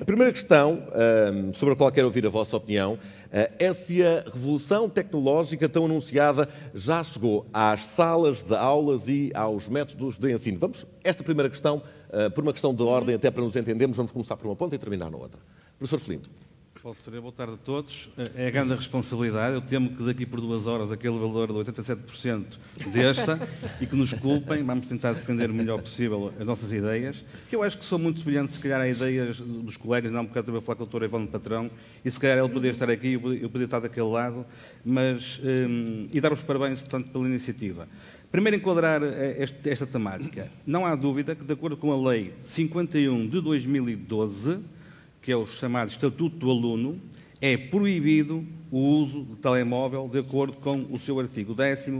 [0.00, 0.82] a primeira questão,
[1.54, 2.98] sobre a qual quero ouvir a vossa opinião, uh,
[3.58, 9.68] é se a revolução tecnológica tão anunciada já chegou às salas de aulas e aos
[9.68, 10.58] métodos de ensino.
[10.58, 14.12] Vamos, esta primeira questão, uh, por uma questão de ordem, até para nos entendermos, vamos
[14.12, 15.40] começar por uma ponta e terminar na outra.
[15.78, 16.00] Professor
[16.78, 16.82] Felinto.
[16.82, 18.08] Professor, boa tarde a todos.
[18.34, 19.54] É a grande responsabilidade.
[19.54, 22.44] Eu temo que daqui por duas horas aquele valor de 87%
[22.92, 23.38] desça
[23.80, 24.62] e que nos culpem.
[24.62, 28.56] Vamos tentar defender o melhor possível as nossas ideias, eu acho que são muito semelhantes,
[28.56, 30.10] se calhar, a ideias dos colegas.
[30.12, 31.70] Não, um bocado também a falar com o doutor Ivone Patrão,
[32.04, 34.44] e se calhar ele poderia estar aqui, eu poderia estar daquele lado,
[34.84, 37.88] mas, um, e dar os parabéns, portanto, pela iniciativa.
[38.30, 40.50] Primeiro, enquadrar eh, esta temática.
[40.66, 44.60] Não há dúvida que, de acordo com a Lei 51 de 2012,
[45.28, 46.98] que é o chamado Estatuto do Aluno,
[47.38, 51.90] é proibido o uso de telemóvel de acordo com o seu artigo 10,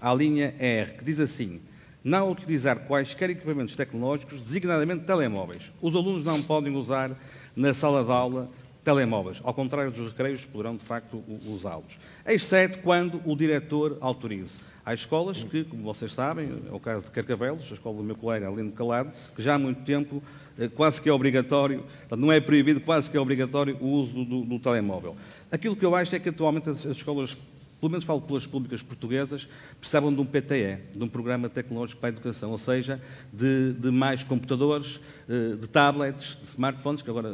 [0.00, 1.60] a linha R, que diz assim:
[2.04, 5.72] não utilizar quaisquer equipamentos tecnológicos, designadamente telemóveis.
[5.82, 7.10] Os alunos não podem usar
[7.56, 8.48] na sala de aula
[8.84, 14.60] telemóveis, ao contrário dos recreios, poderão de facto usá-los, exceto quando o diretor autorize.
[14.86, 18.14] Há escolas que, como vocês sabem, é o caso de Carcavelos, a escola do meu
[18.14, 20.22] colega Alino Calado, que já há muito tempo
[20.56, 21.84] eh, quase que é obrigatório,
[22.16, 25.16] não é proibido, quase que é obrigatório o uso do, do telemóvel.
[25.50, 27.36] Aquilo que eu acho é que atualmente as, as escolas
[27.80, 29.48] pelo menos falo pelas públicas portuguesas,
[29.80, 33.90] precisavam de um PTE, de um Programa Tecnológico para a Educação, ou seja, de, de
[33.90, 37.28] mais computadores, eh, de tablets, de smartphones, que agora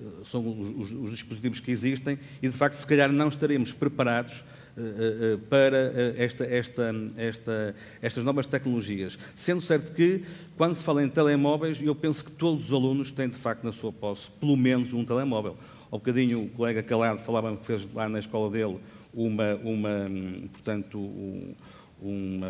[0.00, 0.48] eh, são
[0.80, 4.42] os, os, dispositivos que existem, e de facto, se calhar não estaremos preparados
[5.48, 9.18] para eh, esta, esta, esta, estas novas tecnologias.
[9.34, 10.22] Sendo certo que,
[10.56, 13.72] quando se fala em telemóveis, eu penso que todos os alunos têm, de facto, na
[13.72, 15.56] sua posse, pelo menos um telemóvel.
[15.92, 18.78] Um bocadinho o colega Calado falava que fez lá na escola dele
[19.12, 19.90] uma, uma
[20.52, 20.98] portanto,
[22.00, 22.46] uma,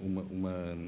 [0.00, 0.78] uma, uma,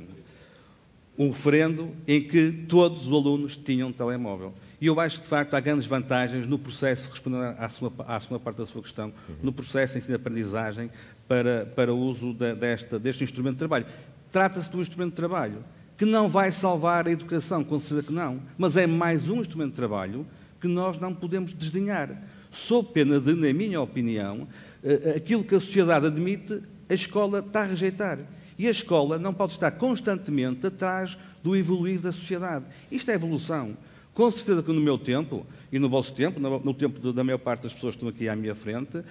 [1.18, 4.52] um referendo em que todos os alunos tinham telemóvel.
[4.80, 8.20] E eu acho que, de facto, há grandes vantagens no processo, respondendo à segunda, à
[8.20, 9.34] segunda parte da sua questão, uhum.
[9.42, 10.90] no processo de aprendizagem
[11.26, 13.86] para, para o uso de, desta, deste instrumento de trabalho.
[14.30, 15.64] Trata-se de um instrumento de trabalho
[15.96, 19.70] que não vai salvar a educação, com certeza que não, mas é mais um instrumento
[19.70, 20.24] de trabalho
[20.60, 22.10] que nós não podemos desdenhar.
[22.52, 24.46] Sob pena de, na minha opinião,
[24.82, 28.18] eh, aquilo que a sociedade admite, a escola está a rejeitar.
[28.56, 32.64] E a escola não pode estar constantemente atrás do evoluir da sociedade.
[32.90, 33.76] Isto é evolução.
[34.18, 37.62] Com certeza que no meu tempo, e no vosso tempo, no, tempo da maior parte
[37.62, 39.04] das pessoas que estão aqui à minha frente, uh,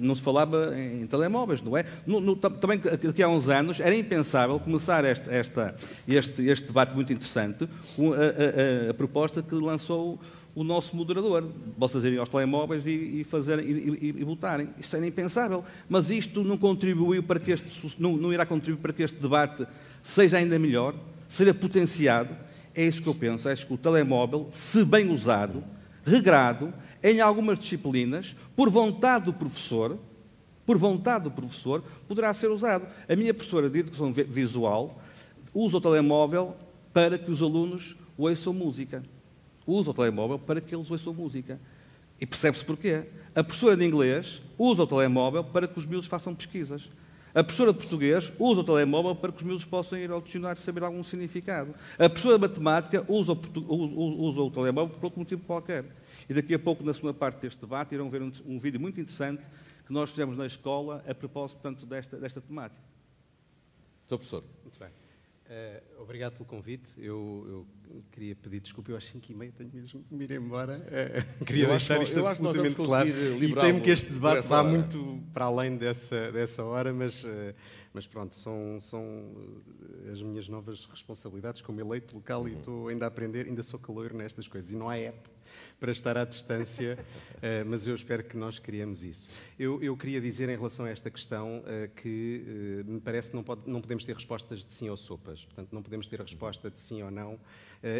[0.00, 1.84] não se falava em telemóveis, não é?
[2.06, 5.76] No, no, também aqui há uns anos era impensável começar esta, esta,
[6.08, 10.18] este, este, debate muito interessante com a, a, a, proposta que lançou
[10.54, 11.46] o nosso moderador,
[11.76, 14.70] vocês irem aos telemóveis e, e, fazerem, e, e, e votarem.
[14.78, 15.62] Isto era impensável.
[15.86, 19.66] Mas isto não contribuiu para que este, não, não irá contribuir para que este debate
[20.02, 20.94] seja ainda melhor,
[21.28, 22.47] seja potenciado
[22.80, 25.64] é isso que eu penso, acho que o telemóvel, se bem usado,
[26.04, 26.72] regrado,
[27.02, 29.98] em algumas disciplinas, por vontade do professor,
[30.64, 32.86] por vontade do professor, poderá ser usado.
[33.08, 35.02] A minha professora de educação visual
[35.52, 36.54] usa o telemóvel
[36.92, 39.02] para que os alunos ouçam música.
[39.66, 41.58] Usa o telemóvel para que eles ouçam música.
[42.20, 43.06] E percebe-se porquê.
[43.34, 46.88] A professora de inglês usa o telemóvel para que os miúdos façam pesquisas.
[47.34, 50.58] A professora de português usa o telemóvel para que os miúdos possam ir ao dicionário
[50.58, 51.74] e saber algum significado.
[51.98, 55.84] A professora de matemática usa o, usa o telemóvel por outro motivo qualquer.
[56.28, 59.00] E daqui a pouco, na segunda parte deste debate, irão ver um, um vídeo muito
[59.00, 59.42] interessante
[59.86, 62.82] que nós fizemos na escola a propósito, portanto, desta, desta temática.
[64.06, 64.16] Sr.
[64.16, 64.44] Professor.
[64.64, 65.07] Muito bem.
[65.48, 66.86] Uh, obrigado pelo convite.
[66.98, 70.32] Eu, eu, queria pedir desculpa, eu às 5 e meia tenho mesmo que me ir
[70.32, 70.76] embora.
[70.76, 73.08] Uh, queria eu deixar isto absolutamente claro.
[73.08, 74.68] E temo que este debate vá hora.
[74.68, 77.54] muito para além dessa, dessa hora, mas, uh,
[77.98, 79.02] mas pronto, são, são
[80.12, 82.48] as minhas novas responsabilidades como eleito local uhum.
[82.48, 84.70] e estou ainda a aprender, ainda sou calor nestas coisas.
[84.70, 85.28] E não há app
[85.80, 89.28] para estar à distância, uh, mas eu espero que nós criemos isso.
[89.58, 93.36] Eu, eu queria dizer em relação a esta questão uh, que uh, me parece que
[93.36, 95.44] não, pode, não, podemos ter respostas de sim ou sopas.
[95.44, 97.40] Portanto, não podemos ter a resposta de sim ou não.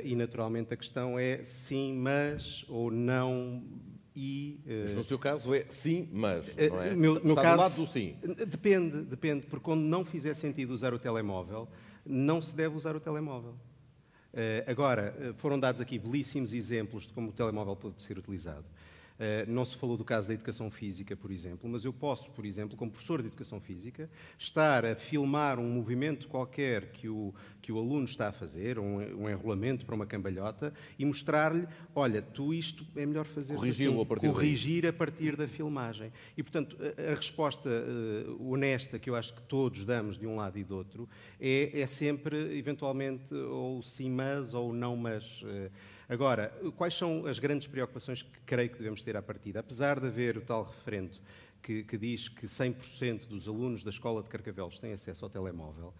[0.05, 3.65] e, naturalmente, a questão é sim, mas ou não
[4.19, 6.95] e, mas no seu caso é sim, mas, não é?
[6.95, 8.17] No, no Está caso, do lado do sim.
[8.49, 11.69] Depende, depende, porque quando não fizer sentido usar o telemóvel,
[12.05, 13.55] não se deve usar o telemóvel.
[14.33, 18.65] Eh, agora, eh, foram dados aqui belíssimos exemplos de como o telemóvel pode ser utilizado.
[19.21, 22.47] Eh, não se falou do caso da educação física, por exemplo, mas eu posso, por
[22.47, 27.73] exemplo, como professor de educação física, estar a filmar um movimento qualquer que o, que
[27.73, 31.67] o aluno está a fazer, um, um enrolamento para uma cambalhota, e mostrar-lhe:
[31.97, 34.91] olha, tu isto é melhor fazer assim, a partir corrigir daí.
[34.91, 36.13] a partir da filmagem.
[36.37, 40.37] E, portanto, a, a resposta uh, honesta que eu acho que todos damos de um
[40.37, 41.09] lado e do outro
[41.41, 45.43] é, é sempre, eventualmente, ou sim, mas ou não, mas.
[45.43, 49.61] Uh, Agora, quais são as grandes preocupações que creio que devemos ter à partida?
[49.61, 51.19] Apesar de haver o tal referendo
[51.63, 55.93] que, que diz que 100% dos alunos da escola de Carcavelos têm acesso ao telemóvel,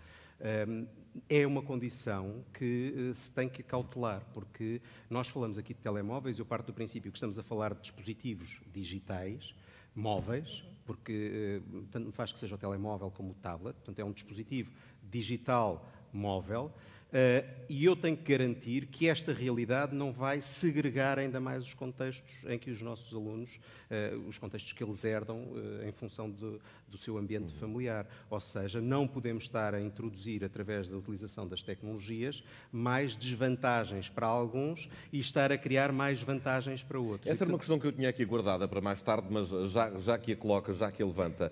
[0.67, 0.87] um,
[1.29, 6.39] é uma condição que uh, se tem que cautelar, porque nós falamos aqui de telemóveis,
[6.39, 9.55] eu parto do princípio que estamos a falar de dispositivos digitais,
[9.95, 14.13] móveis, porque uh, tanto faz que seja o telemóvel como o tablet, portanto é um
[14.13, 14.71] dispositivo
[15.03, 16.73] digital móvel,
[17.09, 21.73] Uh, e eu tenho que garantir que esta realidade não vai segregar ainda mais os
[21.73, 23.59] contextos em que os nossos alunos,
[23.91, 28.07] uh, os contextos que eles herdam uh, em função de, do seu ambiente familiar.
[28.29, 34.27] Ou seja, não podemos estar a introduzir, através da utilização das tecnologias, mais desvantagens para
[34.27, 37.31] alguns e estar a criar mais vantagens para outros.
[37.31, 40.19] Essa era uma questão que eu tinha aqui guardada para mais tarde, mas já, já
[40.19, 41.51] que a coloca, já que a levanta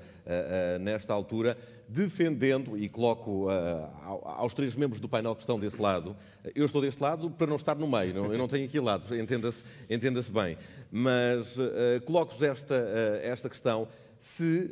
[0.80, 1.56] nesta altura
[1.88, 3.88] defendendo, e coloco uh,
[4.24, 6.16] aos três membros do painel que estão desse lado,
[6.54, 9.04] eu estou deste lado para não estar no meio, não, eu não tenho aqui lado,
[9.16, 10.58] entenda-se entenda bem,
[10.90, 13.86] mas uh, coloco-vos esta, uh, esta questão,
[14.18, 14.70] se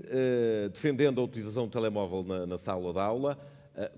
[0.72, 3.38] defendendo a utilização do telemóvel na, na sala de aula,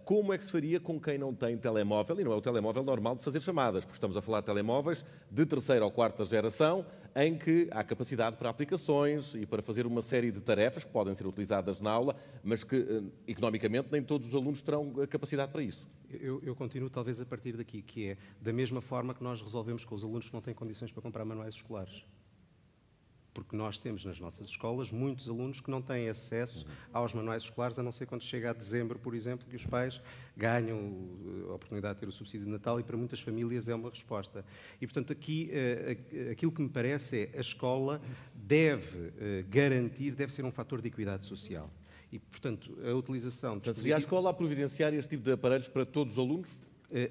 [0.05, 2.83] como é que se faria com quem não tem telemóvel, e não é o telemóvel
[2.83, 6.87] normal de fazer chamadas, porque estamos a falar de telemóveis de terceira ou quarta geração,
[7.15, 11.15] em que há capacidade para aplicações e para fazer uma série de tarefas que podem
[11.15, 15.63] ser utilizadas na aula, mas que, eh, economicamente, nem todos os alunos terão capacidade para
[15.63, 15.89] isso.
[16.11, 19.85] Eu, eu, continuo, talvez, a partir daqui, que é da mesma forma que nós resolvemos
[19.85, 22.05] com os alunos que não têm condições para comprar manuais escolares
[23.37, 27.79] porque nós temos nas nossas escolas muitos alunos que não têm acesso aos manuais escolares,
[27.79, 30.01] a não ser quando chega a dezembro, por exemplo, que os pais
[30.35, 30.79] ganham
[31.51, 34.43] a oportunidade de ter o subsídio de Natal e para muitas famílias é uma resposta.
[34.81, 35.99] E, portanto, aqui eh,
[36.33, 38.01] aquilo que me parece é a escola
[38.35, 41.71] deve eh, garantir, deve ser um fator de equidade social.
[42.11, 43.57] E, portanto, a utilização...
[43.57, 46.49] De portanto, seria a escola a providenciar este tipo de aparelhos para todos os alunos?
[46.91, 47.11] Eh,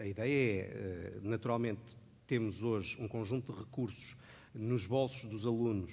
[0.00, 1.96] a ideia é, naturalmente,
[2.26, 4.16] temos hoje um conjunto de recursos
[4.54, 5.92] nos bolsos dos alunos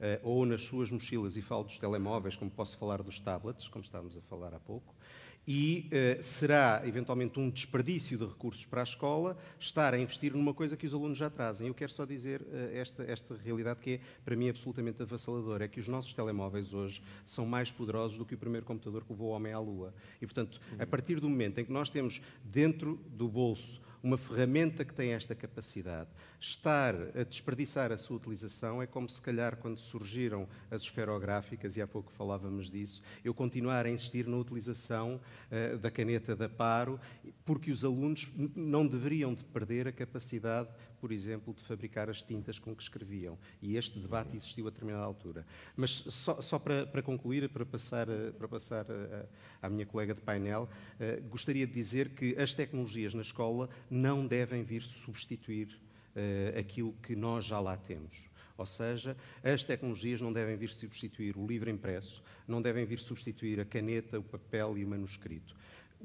[0.00, 3.84] uh, ou nas suas mochilas, e falo dos telemóveis, como posso falar dos tablets, como
[3.84, 4.94] estávamos a falar há pouco,
[5.46, 10.54] e uh, será eventualmente um desperdício de recursos para a escola estar a investir numa
[10.54, 11.68] coisa que os alunos já trazem.
[11.68, 15.68] Eu quero só dizer uh, esta, esta realidade que é, para mim, absolutamente avassaladora: é
[15.68, 19.28] que os nossos telemóveis hoje são mais poderosos do que o primeiro computador que levou
[19.28, 19.92] o homem à Lua.
[20.20, 24.84] E, portanto, a partir do momento em que nós temos dentro do bolso uma ferramenta
[24.84, 29.78] que tem esta capacidade, estar a desperdiçar a sua utilização é como se calhar quando
[29.78, 35.18] surgiram as esferográficas, e há pouco falávamos disso, eu continuar a insistir na utilização
[35.50, 37.00] uh, da caneta da Paro,
[37.46, 40.68] porque os alunos não deveriam de perder a capacidade
[41.04, 43.38] por exemplo, de fabricar as tintas com que escreviam.
[43.60, 45.44] E este debate existiu a determinada altura.
[45.76, 48.06] Mas só, só para, para, concluir, para passar,
[48.38, 48.86] para passar
[49.60, 50.66] à minha colega de painel,
[50.98, 55.78] eh, gostaria de dizer que as tecnologias na escola não devem vir substituir
[56.58, 58.16] aquilo que nós já lá temos.
[58.56, 63.60] Ou seja, as tecnologias não devem vir substituir o livro impresso, não devem vir substituir
[63.60, 65.54] a caneta, o papel e o manuscrito.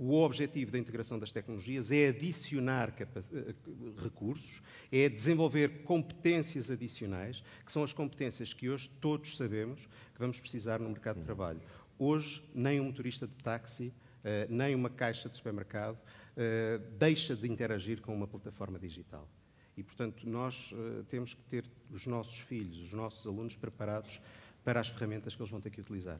[0.01, 3.54] O objetivo da integração das tecnologias é adicionar eh,
[4.01, 9.81] recursos, é desenvolver competências adicionais, que são as competências que hoje todos sabemos
[10.13, 11.60] que vamos precisar no mercado de trabalho.
[11.98, 13.94] Hoje, nem um motorista de táxi,
[14.24, 15.98] eh, nem uma caixa de supermercado
[16.38, 19.28] eh, deixa de interagir com uma plataforma digital.
[19.76, 20.73] E, portanto, nós
[21.09, 24.21] temos que ter os nossos filhos, os nossos alunos preparados
[24.64, 26.19] para as ferramentas que eles vão ter que utilizar.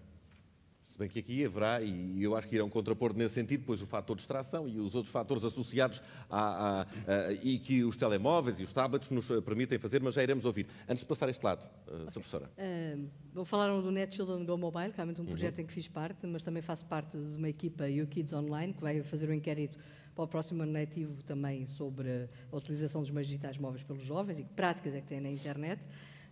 [0.90, 3.86] Se bem que aqui haverá, e eu acho que irão contrapor nesse sentido, depois o
[3.86, 8.60] fator de distração e os outros fatores associados a, a, a, e que os telemóveis
[8.60, 10.66] e os tablets nos eh, permitem fazer, mas já iremos ouvir.
[10.88, 12.06] Antes de passar este lado, uh, okay.
[12.12, 12.50] Professora.
[12.58, 15.30] Uh, vou falar do Net Children Go Mobile, que é realmente um uhum.
[15.30, 18.82] projeto em que fiz parte, mas também faço parte de uma equipa YouKids Online, que
[18.82, 19.78] vai fazer um inquérito
[20.16, 24.40] para o próximo ano letivo também sobre a utilização dos meios digitais móveis pelos jovens
[24.40, 25.82] e que práticas é que têm na internet.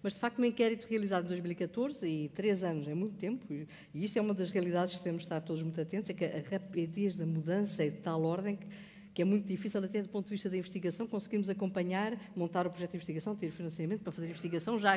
[0.07, 3.67] Mas, de facto, um inquérito realizado em 2014, e três anos é muito tempo, e
[3.93, 6.41] isto é uma das realidades que temos de estar todos muito atentos, é que a
[6.49, 8.65] rapidez da mudança é de tal ordem que,
[9.13, 12.69] que é muito difícil, até do ponto de vista da investigação, conseguimos acompanhar, montar o
[12.69, 14.95] projeto de investigação, ter financiamento para fazer investigação, já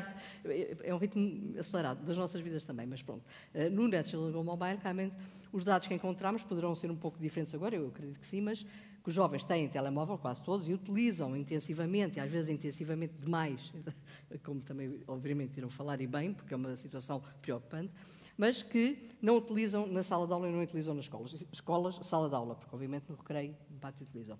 [0.85, 3.25] é um ritmo acelerado das nossas vidas também, mas pronto.
[3.53, 5.17] Eh, no National Mobile, realmente,
[5.53, 8.65] os dados que encontramos poderão ser um pouco diferentes agora, eu acredito que sim, mas
[9.03, 13.73] que os jovens têm telemóvel, quase todos, e utilizam intensivamente, e às vezes intensivamente demais,
[14.45, 17.93] como também, obviamente, irão falar e bem, porque é uma situação preocupante,
[18.37, 21.47] mas que não utilizam na sala de aula e não utilizam nas escolas.
[21.53, 24.39] Escolas, sala de aula, porque obviamente no recreio, no pátio utilizam.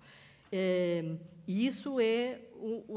[0.51, 2.41] Eh, e isso é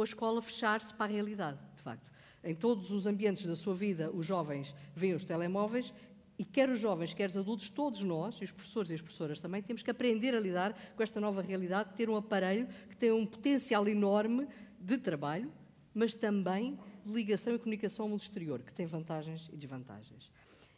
[0.01, 2.11] a escola fechar-se para a realidade, de facto.
[2.43, 5.95] Em todos os ambientes da sua vida, os jovens veem os telemóveis
[6.39, 9.39] e quer os jovens, quer os adultos, todos nós, e os professores e as professoras
[9.39, 13.13] também, temos que aprender a lidar com esta nova realidade, ter um aparelho que tem
[13.13, 14.49] um potencial enorme
[14.81, 15.53] de trabalho,
[15.95, 20.31] mas também de ligação e comunicação ao mundo exterior, que tem vantagens e desvantagens.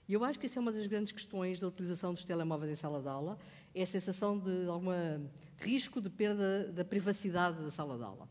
[0.09, 2.75] E eu acho que isso é uma das grandes questões da utilização dos telemóveis em
[2.75, 3.39] sala de aula,
[3.75, 4.91] é a sensação de algum
[5.59, 8.29] risco de perda da privacidade da sala de aula.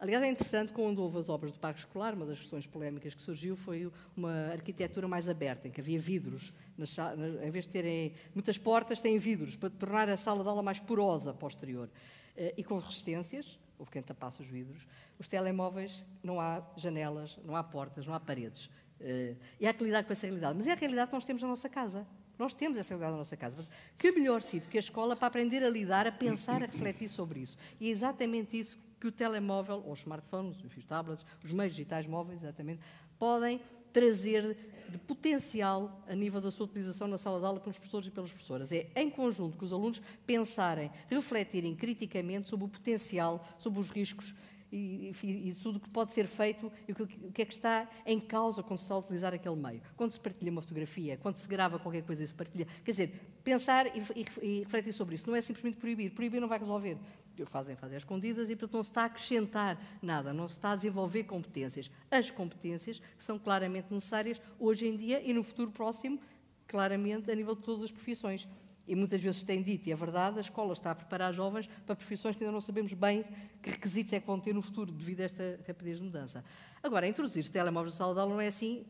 [0.00, 3.20] Aliás, é interessante, quando houve as obras do Parque Escolar, uma das questões polémicas que
[3.20, 6.54] surgiu foi uma arquitetura mais aberta, em que havia vidros.
[6.78, 6.96] Nas,
[7.44, 10.80] em vez de terem muitas portas, têm vidros, para tornar a sala de aula mais
[10.80, 11.90] porosa exterior.
[12.34, 14.86] Eh, e com resistências, houve quem tapasse os vidros.
[15.18, 18.70] Os telemóveis, não há janelas, não há portas, não há paredes.
[19.00, 20.56] Eh, e há que lidar com essa realidade.
[20.56, 22.06] Mas é a realidade que nós temos na nossa casa.
[22.38, 23.68] Nós temos essa realidade na nossa casa.
[23.98, 27.40] Que melhor sítio que a escola para aprender a lidar, a pensar, a refletir sobre
[27.40, 27.58] isso.
[27.78, 32.06] E é exatamente isso que o telemóvel, ou os smartphones, os tablets, os meios digitais
[32.06, 32.80] móveis, exatamente,
[33.18, 33.60] podem
[33.92, 34.56] trazer
[34.88, 38.30] de potencial a nível da sua utilização na sala de aula pelos professores e pelas
[38.30, 38.72] professoras.
[38.72, 44.34] É em conjunto que os alunos pensarem, refletirem criticamente sobre o potencial, sobre os riscos
[44.72, 47.44] e, e, e tudo o que pode ser feito e o que, o que, é
[47.44, 49.82] que está em causa quando se está a utilizar aquele meio.
[49.96, 52.66] Quando se partilha uma fotografia, quando se grava qualquer coisa e se partilha.
[52.84, 54.02] Quer dizer, pensar e,
[54.42, 55.28] e refletir sobre isso.
[55.28, 56.10] Não é simplesmente proibir.
[56.10, 56.98] Proibir não vai resolver
[57.46, 60.72] fazem, fazem as escondidas e, portanto, não se está a acrescentar nada, não se está
[60.72, 61.90] a desenvolver competências.
[62.10, 66.20] As competências que são claramente necessárias hoje em dia e no futuro próximo,
[66.66, 68.46] claramente a nível de todas as profissões.
[68.90, 71.94] E muitas vezes tem dito, e é verdade, a escola está a preparar jovens para
[71.94, 73.24] profissões que ainda não sabemos bem
[73.62, 76.44] que requisitos é que vão ter no futuro devido a esta rapidez de mudança.
[76.82, 78.84] Agora, introduzir telemóveis de aula não é assim,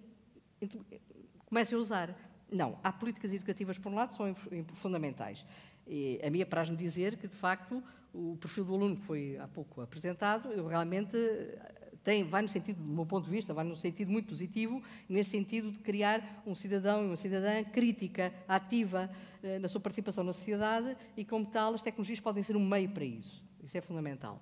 [1.45, 2.19] comecem a usar.
[2.51, 4.35] Não, há políticas educativas, por um lado, são
[4.69, 5.45] fundamentais.
[5.87, 9.49] E a minha prazo-me dizer que, de facto, o perfil do aluno que foi há
[9.49, 11.15] pouco apresentado, eu realmente
[12.03, 15.31] tem, vai no sentido, do meu ponto de vista, vai no sentido muito positivo, nesse
[15.31, 19.11] sentido de criar um cidadão e uma cidadã crítica, ativa
[19.43, 22.89] eh, na sua participação na sociedade e, como tal, as tecnologias podem ser um meio
[22.89, 23.43] para isso.
[23.63, 24.41] Isso é fundamental.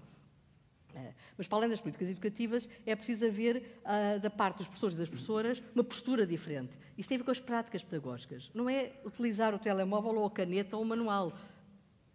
[0.95, 4.95] Eh, mas, para além das políticas educativas, é preciso haver, uh, da parte dos professores
[4.95, 6.79] e das professoras, uma postura diferente.
[6.97, 8.51] Isto tem a ver com as práticas pedagógicas.
[8.55, 11.33] Não é utilizar o telemóvel ou a caneta ou o manual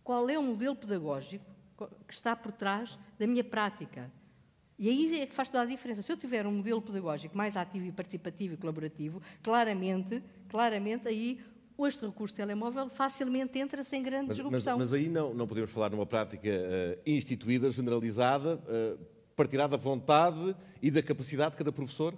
[0.03, 1.45] qual é o modelo pedagógico
[2.07, 4.11] que está por trás da minha prática.
[4.77, 6.01] E aí é que faz toda a diferença.
[6.01, 11.39] Se eu tiver um modelo pedagógico mais ativo e participativo e colaborativo, claramente, claramente aí
[11.79, 14.77] este recurso telemóvel facilmente entra sem grande mas, disrupção.
[14.77, 18.99] Mas, mas, aí não, não podemos falar numa prática uh, instituída, generalizada, uh,
[19.35, 22.15] partirá da vontade e da capacidade de cada professor?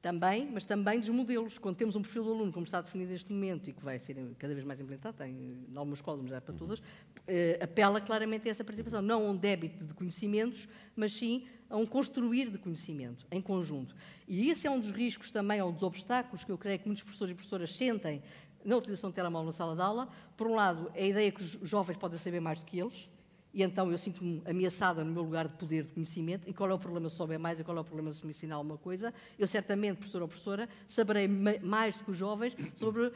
[0.00, 1.58] Também, mas também dos modelos.
[1.58, 4.16] Quando temos um perfil do aluno, como está definido neste momento e que vai ser
[4.38, 6.80] cada vez mais implementado, tem em algumas escolas, mas é para todas,
[7.26, 9.02] eh, apela claramente a essa participação.
[9.02, 13.94] Não a um débito de conhecimentos, mas sim a um construir de conhecimento em conjunto.
[14.26, 17.02] E esse é um dos riscos também, ou dos obstáculos que eu creio que muitos
[17.02, 18.22] professores e professoras sentem
[18.64, 20.08] na utilização do telemóvel na sala de aula.
[20.36, 23.08] Por um lado, é a ideia que os jovens podem saber mais do que eles,
[23.52, 26.48] e então eu sinto-me ameaçada no meu lugar de poder de conhecimento.
[26.48, 28.30] E qual é o problema se souber mais e qual é o problema se me
[28.30, 29.12] ensinar alguma coisa?
[29.38, 33.10] Eu certamente, professor ou professora, saberei mais do que os jovens sobre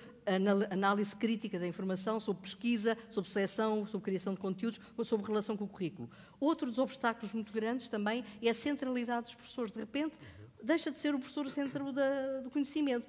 [0.71, 5.65] análise crítica da informação, sobre pesquisa, sobre seleção, sobre criação de conteúdos, sobre relação com
[5.65, 6.09] o currículo.
[6.41, 9.71] Outro dos obstáculos muito grandes também é a centralidade dos professores.
[9.71, 10.17] De repente,
[10.63, 13.07] deixa de ser o professor o centro da, do conhecimento.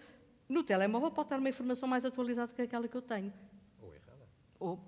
[0.50, 3.32] No telemóvel pode estar uma informação mais atualizada que aquela que eu tenho
[4.64, 4.80] ou,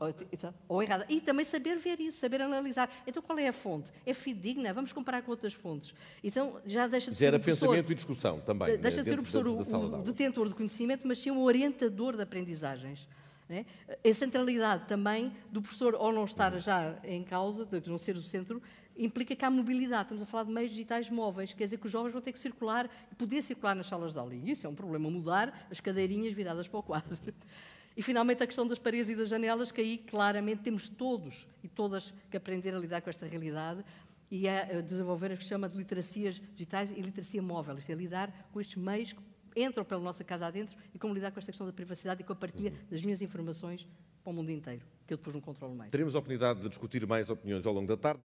[0.70, 1.06] ou, errada.
[1.10, 2.90] E também saber ver isso, saber analisar.
[3.06, 3.92] Então, qual é a fonte?
[4.06, 4.74] É fidedigna?
[4.74, 5.94] Vamos comparar com outras fontes.
[6.24, 8.78] Então, já deixa de ser Gera pensamento e discussão também.
[8.78, 12.22] Deixa de ser o professor o, o detentor de conhecimento, mas sim o orientador de
[12.22, 13.08] aprendizagens.
[13.48, 13.66] Né?
[14.04, 18.24] A centralidade também do professor, ou não estar já em causa, de não ser o
[18.24, 18.62] centro,
[18.98, 20.04] implica que há mobilidade.
[20.04, 22.40] Estamos a falar de meios digitais móveis, quer dizer que os jovens vão ter que
[22.40, 24.34] circular, poder circular nas salas de aula.
[24.34, 27.18] E isso é um problema, mudar as cadeirinhas viradas para o quadro.
[27.96, 31.68] E, finalmente, a questão das paredes e das janelas, que aí, claramente, temos todos e
[31.68, 33.84] todas que aprender a lidar com esta realidade
[34.30, 37.96] e a desenvolver o que se chama de literacias digitais e literacia móvel, isto é,
[37.96, 39.22] lidar com estes meios que
[39.56, 42.34] entram pela nossa casa adentro e como lidar com esta questão da privacidade e com
[42.34, 43.88] a partilha das minhas informações
[44.24, 45.92] para o mundo inteiro, que eu depois não controlo mais.
[45.92, 48.22] Teremos a oportunidade de discutir mais opiniões ao longo da tarde.